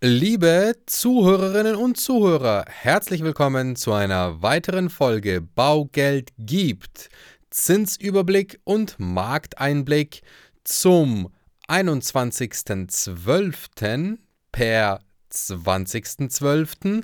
[0.00, 7.08] Liebe Zuhörerinnen und Zuhörer, herzlich willkommen zu einer weiteren Folge Baugeld gibt.
[7.50, 10.22] Zinsüberblick und Markteinblick
[10.62, 11.32] zum
[11.66, 14.18] 21.12.
[14.52, 15.00] per
[15.32, 17.02] 20.12.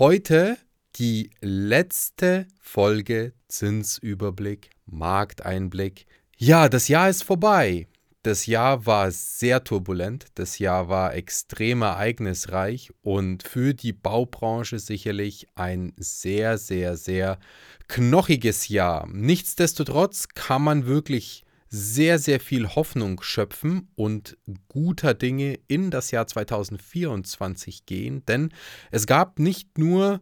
[0.00, 0.58] Heute
[0.96, 6.06] die letzte Folge Zinsüberblick, Markteinblick.
[6.36, 7.86] Ja, das Jahr ist vorbei.
[8.24, 15.48] Das Jahr war sehr turbulent, das Jahr war extrem ereignisreich und für die Baubranche sicherlich
[15.56, 17.40] ein sehr, sehr, sehr
[17.88, 19.08] knochiges Jahr.
[19.10, 24.36] Nichtsdestotrotz kann man wirklich sehr, sehr viel Hoffnung schöpfen und
[24.68, 28.52] guter Dinge in das Jahr 2024 gehen, denn
[28.92, 30.20] es gab nicht nur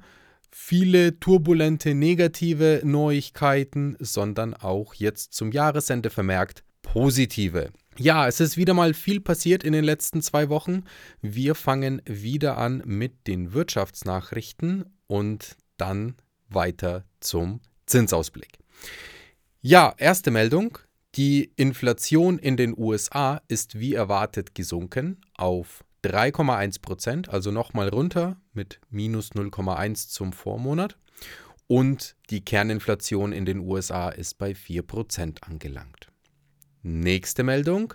[0.50, 7.70] viele turbulente negative Neuigkeiten, sondern auch jetzt zum Jahresende vermerkt positive.
[7.98, 10.84] Ja, es ist wieder mal viel passiert in den letzten zwei Wochen.
[11.20, 16.14] Wir fangen wieder an mit den Wirtschaftsnachrichten und dann
[16.48, 18.58] weiter zum Zinsausblick.
[19.60, 20.78] Ja, erste Meldung.
[21.16, 28.40] Die Inflation in den USA ist wie erwartet gesunken auf 3,1 Prozent, also nochmal runter
[28.52, 30.96] mit minus 0,1 zum Vormonat.
[31.66, 36.09] Und die Kerninflation in den USA ist bei 4 Prozent angelangt.
[36.82, 37.94] Nächste Meldung.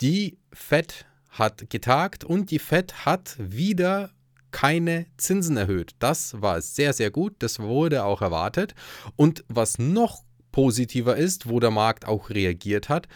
[0.00, 4.10] Die FED hat getagt und die FED hat wieder
[4.50, 5.94] keine Zinsen erhöht.
[5.98, 7.34] Das war sehr, sehr gut.
[7.40, 8.74] Das wurde auch erwartet.
[9.16, 13.08] Und was noch positiver ist, wo der Markt auch reagiert hat,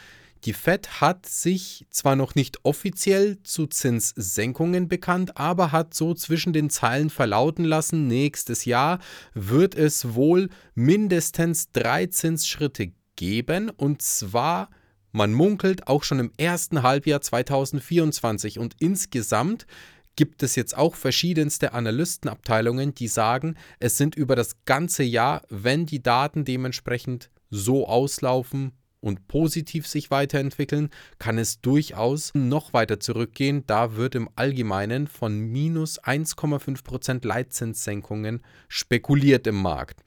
[0.44, 6.52] die Fed hat sich zwar noch nicht offiziell zu Zinssenkungen bekannt, aber hat so zwischen
[6.52, 9.00] den Zeilen verlauten lassen, nächstes Jahr
[9.34, 14.68] wird es wohl mindestens drei Zinsschritte geben und zwar
[15.16, 19.66] man munkelt auch schon im ersten Halbjahr 2024 und insgesamt
[20.14, 25.86] gibt es jetzt auch verschiedenste Analystenabteilungen, die sagen, es sind über das ganze Jahr, wenn
[25.86, 33.64] die Daten dementsprechend so auslaufen und positiv sich weiterentwickeln, kann es durchaus noch weiter zurückgehen.
[33.66, 40.04] Da wird im Allgemeinen von minus 1,5% Leitzinssenkungen spekuliert im Markt.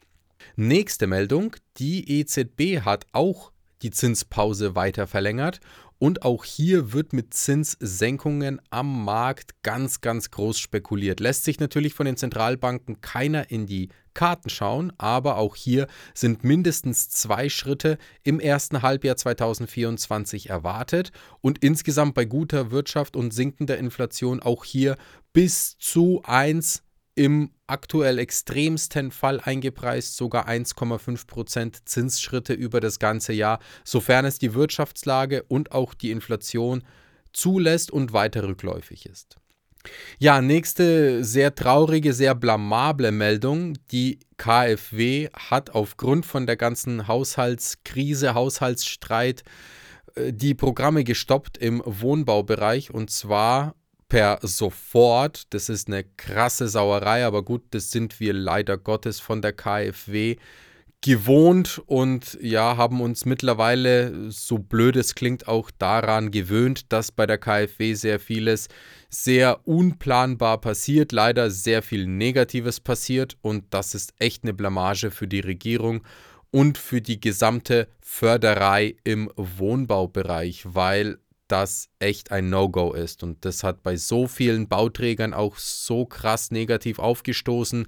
[0.55, 3.51] Nächste Meldung, die EZB hat auch
[3.81, 5.59] die Zinspause weiter verlängert.
[6.00, 11.19] Und auch hier wird mit Zinssenkungen am Markt ganz, ganz groß spekuliert.
[11.19, 16.44] Lässt sich natürlich von den Zentralbanken keiner in die Karten schauen, aber auch hier sind
[16.44, 21.11] mindestens zwei Schritte im ersten Halbjahr 2024 erwartet
[21.41, 24.96] und insgesamt bei guter Wirtschaft und sinkender Inflation auch hier
[25.34, 26.84] bis zu 1
[27.16, 34.53] im aktuell extremsten Fall eingepreist sogar 1,5% Zinsschritte über das ganze Jahr, sofern es die
[34.53, 36.84] Wirtschaftslage und auch die Inflation
[37.34, 39.38] zulässt und weiter rückläufig ist.
[40.18, 43.75] Ja, nächste sehr traurige, sehr blamable Meldung.
[43.91, 49.44] Die KfW hat aufgrund von der ganzen Haushaltskrise, Haushaltsstreit
[50.16, 53.75] äh, die Programme gestoppt im Wohnbaubereich und zwar
[54.09, 55.53] per sofort.
[55.53, 60.36] Das ist eine krasse Sauerei, aber gut, das sind wir leider Gottes von der KfW
[61.02, 67.25] gewohnt und ja, haben uns mittlerweile, so blöd es klingt, auch daran gewöhnt, dass bei
[67.25, 68.68] der KfW sehr vieles
[69.09, 75.28] sehr unplanbar passiert, leider sehr viel Negatives passiert und das ist echt eine Blamage für
[75.28, 76.03] die Regierung
[76.52, 81.18] und für die gesamte Förderei im Wohnbaubereich, weil
[81.51, 83.23] das echt ein No-Go ist.
[83.23, 87.87] Und das hat bei so vielen Bauträgern auch so krass negativ aufgestoßen.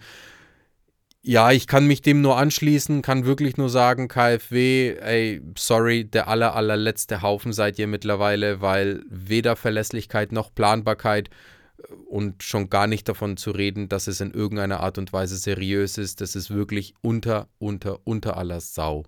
[1.24, 6.28] Ja, ich kann mich dem nur anschließen, kann wirklich nur sagen, KfW, ey, sorry, der
[6.28, 11.30] aller, allerletzte Haufen seid ihr mittlerweile, weil weder Verlässlichkeit noch Planbarkeit
[11.78, 15.38] äh, und schon gar nicht davon zu reden, dass es in irgendeiner Art und Weise
[15.38, 19.04] seriös ist, das ist wirklich unter, unter, unter aller Sau.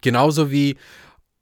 [0.00, 0.76] Genauso wie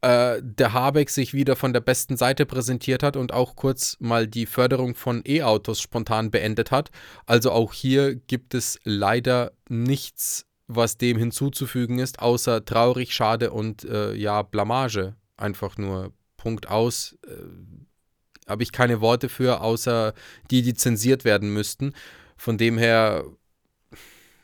[0.07, 4.29] äh, der Habeck sich wieder von der besten Seite präsentiert hat und auch kurz mal
[4.29, 6.93] die Förderung von E-Autos spontan beendet hat.
[7.27, 13.83] Also auch hier gibt es leider nichts, was dem hinzuzufügen ist, außer traurig, schade und
[13.85, 15.17] äh, ja, Blamage.
[15.37, 17.19] Einfach nur Punkt aus.
[17.27, 20.15] Äh, Habe ich keine Worte für, außer
[20.53, 21.95] die, die zensiert werden müssten.
[22.37, 23.25] Von dem her,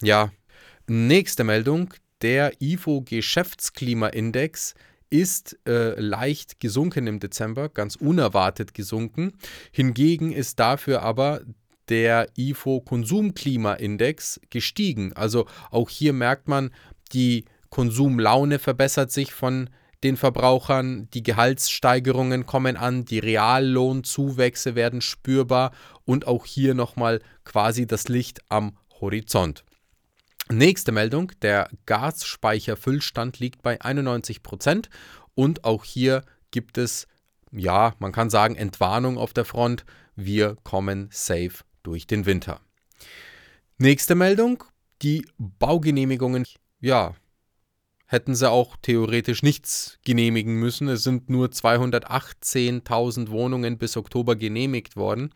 [0.02, 0.32] ja.
[0.88, 1.94] Nächste Meldung.
[2.20, 4.74] Der IFO Geschäftsklimaindex
[5.12, 9.34] ist äh, leicht gesunken im Dezember, ganz unerwartet gesunken.
[9.70, 11.42] Hingegen ist dafür aber
[11.90, 15.12] der IFO Konsumklimaindex gestiegen.
[15.12, 16.70] Also auch hier merkt man,
[17.12, 19.68] die Konsumlaune verbessert sich von
[20.02, 25.72] den Verbrauchern, die Gehaltssteigerungen kommen an, die Reallohnzuwächse werden spürbar
[26.04, 29.62] und auch hier nochmal quasi das Licht am Horizont.
[30.50, 34.90] Nächste Meldung, der Gasspeicherfüllstand liegt bei 91 Prozent
[35.34, 37.06] und auch hier gibt es,
[37.52, 39.84] ja, man kann sagen, Entwarnung auf der Front.
[40.14, 42.60] Wir kommen safe durch den Winter.
[43.78, 44.64] Nächste Meldung,
[45.00, 46.44] die Baugenehmigungen.
[46.80, 47.14] Ja,
[48.06, 50.88] hätten sie auch theoretisch nichts genehmigen müssen.
[50.88, 55.30] Es sind nur 218.000 Wohnungen bis Oktober genehmigt worden.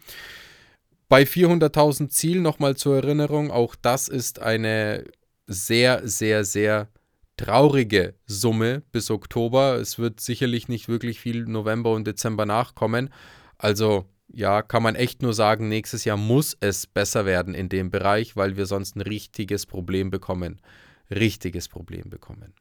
[1.09, 5.05] Bei 400.000 Ziel nochmal zur Erinnerung, auch das ist eine
[5.47, 6.89] sehr, sehr, sehr
[7.37, 9.77] traurige Summe bis Oktober.
[9.77, 13.11] Es wird sicherlich nicht wirklich viel November und Dezember nachkommen.
[13.57, 17.91] Also ja, kann man echt nur sagen, nächstes Jahr muss es besser werden in dem
[17.91, 20.61] Bereich, weil wir sonst ein richtiges Problem bekommen.
[21.09, 22.53] Richtiges Problem bekommen.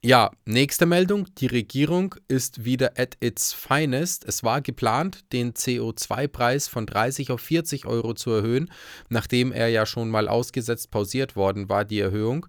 [0.00, 1.26] Ja, nächste Meldung.
[1.38, 4.24] Die Regierung ist wieder at its finest.
[4.24, 8.70] Es war geplant, den CO2-Preis von 30 auf 40 Euro zu erhöhen,
[9.08, 12.46] nachdem er ja schon mal ausgesetzt pausiert worden war, die Erhöhung.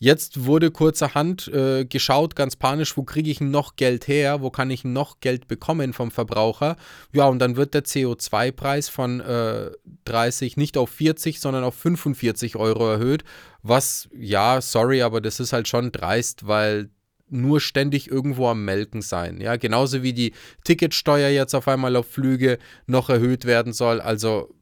[0.00, 4.70] Jetzt wurde kurzerhand äh, geschaut, ganz panisch, wo kriege ich noch Geld her, wo kann
[4.70, 6.76] ich noch Geld bekommen vom Verbraucher.
[7.12, 9.72] Ja, und dann wird der CO2-Preis von äh,
[10.04, 13.24] 30 nicht auf 40, sondern auf 45 Euro erhöht.
[13.62, 16.90] Was, ja, sorry, aber das ist halt schon dreist, weil
[17.28, 19.40] nur ständig irgendwo am Melken sein.
[19.40, 24.00] Ja, genauso wie die Ticketsteuer jetzt auf einmal auf Flüge noch erhöht werden soll.
[24.00, 24.54] Also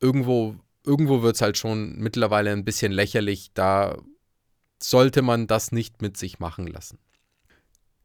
[0.00, 3.50] irgendwo, irgendwo wird es halt schon mittlerweile ein bisschen lächerlich.
[3.52, 3.98] Da
[4.82, 6.98] sollte man das nicht mit sich machen lassen.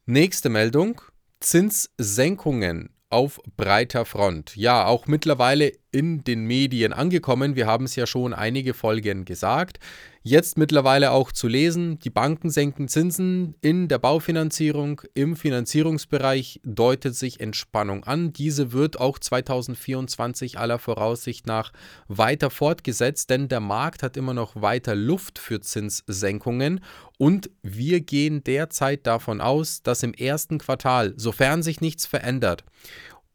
[0.06, 1.02] Nächste Meldung.
[1.40, 4.56] Zinssenkungen auf breiter Front.
[4.56, 7.56] Ja, auch mittlerweile in den Medien angekommen.
[7.56, 9.80] Wir haben es ja schon einige Folgen gesagt.
[10.26, 15.02] Jetzt mittlerweile auch zu lesen, die Banken senken Zinsen in der Baufinanzierung.
[15.14, 18.32] Im Finanzierungsbereich deutet sich Entspannung an.
[18.32, 21.74] Diese wird auch 2024 aller Voraussicht nach
[22.08, 26.80] weiter fortgesetzt, denn der Markt hat immer noch weiter Luft für Zinssenkungen.
[27.18, 32.64] Und wir gehen derzeit davon aus, dass im ersten Quartal, sofern sich nichts verändert,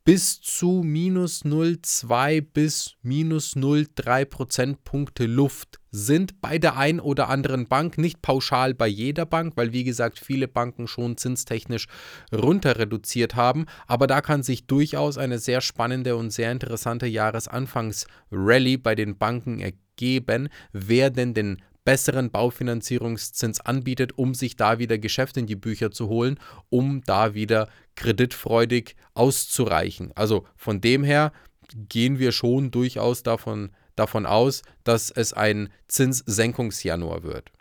[0.09, 7.69] bis zu minus 0,2 bis minus 0,3 Prozentpunkte Luft sind bei der einen oder anderen
[7.69, 11.89] Bank, nicht pauschal bei jeder Bank, weil wie gesagt viele Banken schon zinstechnisch
[12.33, 18.79] runter reduziert haben, aber da kann sich durchaus eine sehr spannende und sehr interessante Jahresanfangs-Rallye
[18.79, 25.39] bei den Banken ergeben, wer denn den besseren Baufinanzierungszins anbietet, um sich da wieder Geschäft
[25.39, 26.39] in die Bücher zu holen,
[26.69, 30.13] um da wieder kreditfreudig auszureichen.
[30.15, 31.33] Also von dem her
[31.89, 37.53] gehen wir schon durchaus davon, davon aus, dass es ein Zinssenkungsjanuar wird.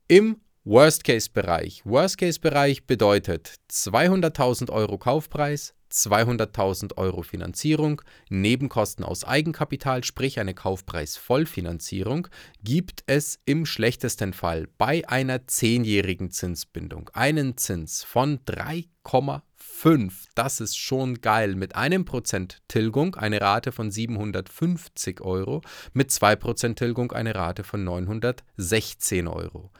[0.08, 1.82] Im Worst-Case-Bereich.
[1.84, 12.26] Worst-Case-Bereich bedeutet 200.000 Euro Kaufpreis, 200.000 Euro Finanzierung, Nebenkosten aus Eigenkapital, sprich eine Kaufpreis-Vollfinanzierung,
[12.64, 20.12] gibt es im schlechtesten Fall bei einer zehnjährigen Zinsbindung einen Zins von 3,5.
[20.34, 21.54] Das ist schon geil.
[21.54, 25.60] Mit einem Prozent Tilgung eine Rate von 750 Euro,
[25.92, 29.70] mit 2% Tilgung eine Rate von 916 Euro.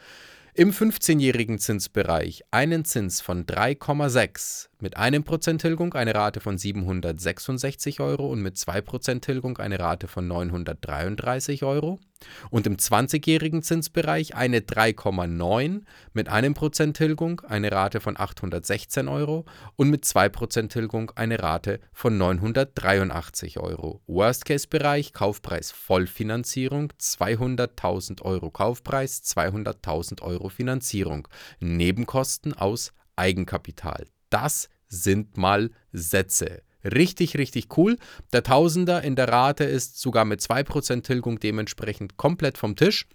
[0.58, 8.00] Im 15-jährigen Zinsbereich einen Zins von 3,6 mit einem Prozent Tilgung eine Rate von 766
[8.00, 12.00] Euro und mit 2% Tilgung eine Rate von 933 Euro.
[12.50, 15.82] Und im 20-jährigen Zinsbereich eine 3,9
[16.12, 19.44] mit einem Prozent Tilgung eine Rate von 816 Euro
[19.76, 24.02] und mit 2% Tilgung eine Rate von 983 Euro.
[24.06, 31.28] Worst-Case-Bereich Kaufpreis Vollfinanzierung 200.000 Euro Kaufpreis, 200.000 Euro Finanzierung.
[31.60, 36.62] Nebenkosten aus Eigenkapital das sind mal Sätze.
[36.94, 37.96] Richtig, richtig cool.
[38.32, 43.06] Der Tausender in der Rate ist sogar mit 2% Tilgung dementsprechend komplett vom Tisch.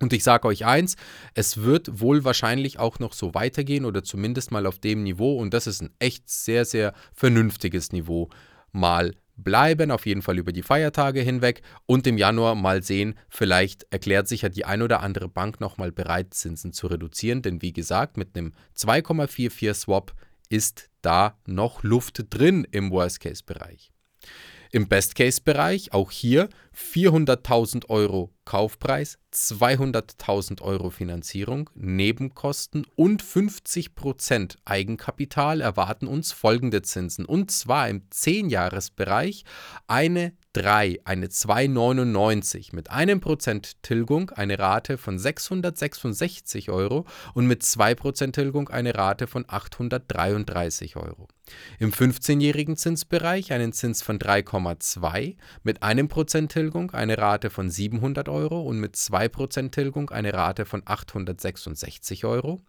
[0.00, 0.96] Und ich sage euch eins,
[1.34, 5.54] es wird wohl wahrscheinlich auch noch so weitergehen oder zumindest mal auf dem Niveau und
[5.54, 8.28] das ist ein echt sehr, sehr vernünftiges Niveau
[8.72, 13.86] mal bleiben, auf jeden Fall über die Feiertage hinweg und im Januar mal sehen, vielleicht
[13.90, 17.72] erklärt sich ja die ein oder andere Bank nochmal bereit, Zinsen zu reduzieren, denn wie
[17.72, 20.12] gesagt, mit einem 2,44 Swap
[20.54, 23.90] ist da noch Luft drin im Worst-Case-Bereich.
[24.70, 36.06] Im Best-Case-Bereich, auch hier 400.000 Euro Kaufpreis, 200.000 Euro Finanzierung, Nebenkosten und 50% Eigenkapital erwarten
[36.06, 37.24] uns folgende Zinsen.
[37.24, 39.44] Und zwar im 10-Jahres-Bereich
[39.86, 47.62] eine 3, eine 2,99 mit einem Prozent Tilgung eine Rate von 666 Euro und mit
[47.62, 51.26] 2% Tilgung eine Rate von 833 Euro.
[51.80, 58.28] Im 15-jährigen Zinsbereich einen Zins von 3,2 mit einem Prozent Tilgung eine Rate von 700
[58.28, 62.60] Euro und mit 2% Tilgung eine Rate von 866 Euro.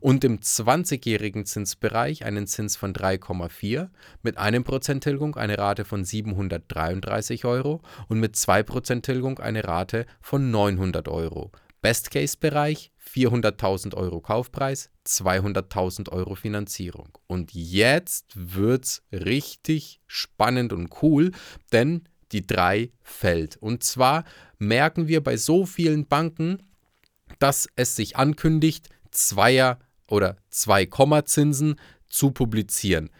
[0.00, 3.88] Und im 20-jährigen Zinsbereich einen Zins von 3,4
[4.22, 10.06] mit einem Prozent Tilgung eine Rate von 733 Euro und mit 2% Tilgung eine Rate
[10.20, 11.50] von 900 Euro.
[11.82, 17.18] Best-Case-Bereich 400.000 Euro Kaufpreis, 200.000 Euro Finanzierung.
[17.26, 21.32] Und jetzt wird's richtig spannend und cool,
[21.72, 23.56] denn die 3 fällt.
[23.56, 24.24] Und zwar
[24.58, 26.62] merken wir bei so vielen Banken,
[27.38, 31.76] dass es sich ankündigt, Zweier- oder Zwei-Komma-Zinsen
[32.08, 33.10] zu publizieren.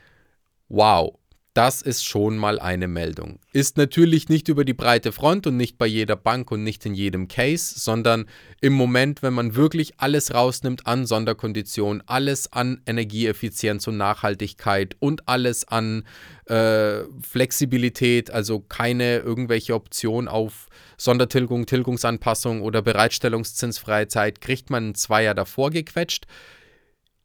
[0.68, 1.19] Wow,
[1.54, 3.40] das ist schon mal eine Meldung.
[3.52, 6.94] Ist natürlich nicht über die breite Front und nicht bei jeder Bank und nicht in
[6.94, 8.26] jedem Case, sondern
[8.60, 15.28] im Moment, wenn man wirklich alles rausnimmt an Sonderkonditionen, alles an Energieeffizienz und Nachhaltigkeit und
[15.28, 16.04] alles an
[16.46, 24.94] äh, Flexibilität, also keine irgendwelche Option auf Sondertilgung, Tilgungsanpassung oder Bereitstellungszinsfreie Zeit, kriegt man einen
[24.94, 26.26] Zweier davor gequetscht.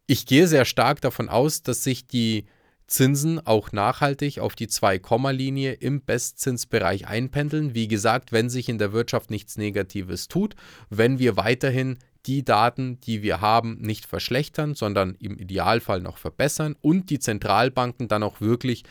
[0.08, 2.46] Ich gehe sehr stark davon aus, dass sich die
[2.88, 7.74] Zinsen auch nachhaltig auf die 2-Komma-Linie im Bestzinsbereich einpendeln.
[7.74, 10.56] Wie gesagt, wenn sich in der Wirtschaft nichts Negatives tut,
[10.89, 16.75] wenn wir weiterhin die Daten, die wir haben, nicht verschlechtern, sondern im Idealfall noch verbessern
[16.82, 18.84] und die Zentralbanken dann auch wirklich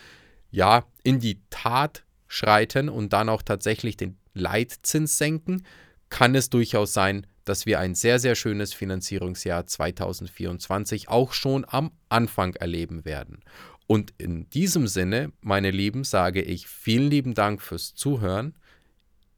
[0.51, 5.65] ja in die Tat schreiten und dann auch tatsächlich den Leitzins senken,
[6.11, 11.93] kann es durchaus sein, dass wir ein sehr, sehr schönes Finanzierungsjahr 2024 auch schon am
[12.09, 13.41] Anfang erleben werden.
[13.87, 18.55] Und in diesem Sinne, meine Lieben, sage ich vielen lieben Dank fürs Zuhören.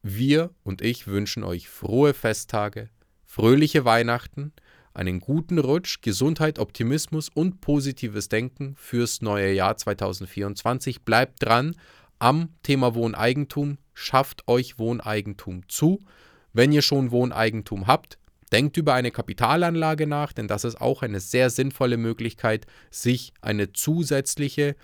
[0.03, 2.89] Wir und ich wünschen euch frohe Festtage,
[3.25, 4.53] fröhliche Weihnachten,
[4.93, 11.03] einen guten Rutsch, Gesundheit, Optimismus und positives Denken fürs neue Jahr 2024.
[11.03, 11.75] Bleibt dran
[12.19, 15.99] am Thema Wohneigentum, schafft euch Wohneigentum zu.
[16.53, 18.17] Wenn ihr schon Wohneigentum habt,
[18.51, 23.73] Denkt über eine Kapitalanlage nach, denn das ist auch eine sehr sinnvolle Möglichkeit, sich eine
[23.73, 24.75] zusätzliche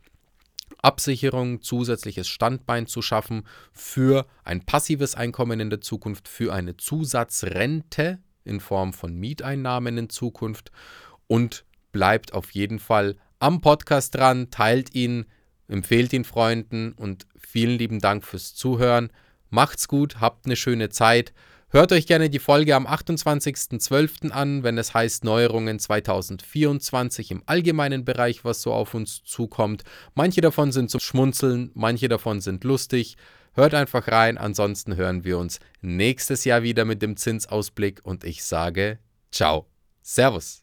[0.82, 8.20] Absicherung, zusätzliches Standbein zu schaffen für ein passives Einkommen in der Zukunft, für eine Zusatzrente
[8.44, 10.72] in Form von Mieteinnahmen in Zukunft
[11.28, 15.26] und bleibt auf jeden Fall am Podcast dran, teilt ihn,
[15.68, 19.10] empfehlt ihn Freunden und vielen lieben Dank fürs Zuhören.
[19.50, 21.34] Macht's gut, habt eine schöne Zeit.
[21.74, 24.30] Hört euch gerne die Folge am 28.12.
[24.30, 29.82] an, wenn es heißt Neuerungen 2024 im allgemeinen Bereich, was so auf uns zukommt.
[30.14, 33.18] Manche davon sind zum Schmunzeln, manche davon sind lustig.
[33.54, 38.44] Hört einfach rein, ansonsten hören wir uns nächstes Jahr wieder mit dem Zinsausblick und ich
[38.44, 39.00] sage
[39.32, 39.66] ciao.
[40.04, 40.63] Servus.